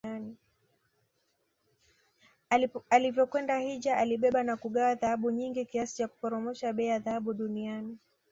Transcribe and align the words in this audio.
Alivyokwenda 2.89 3.59
hijja 3.59 3.97
alibeba 3.97 4.43
na 4.43 4.57
kugawa 4.57 4.95
dhahabu 4.95 5.31
nyingi 5.31 5.65
kiasi 5.65 5.95
cha 5.95 6.07
kuporomosha 6.07 6.73
bei 6.73 6.87
ya 6.87 6.99
dhahabu 6.99 7.33
duniani 7.33 7.97